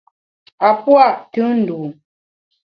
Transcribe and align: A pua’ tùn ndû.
A 0.67 0.69
pua’ 0.81 1.05
tùn 1.31 1.53
ndû. 1.61 1.79